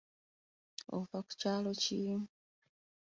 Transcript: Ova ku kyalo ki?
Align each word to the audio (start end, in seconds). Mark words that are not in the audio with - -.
Ova 0.97 1.17
ku 1.27 1.31
kyalo 1.39 1.71
ki? 1.81 2.01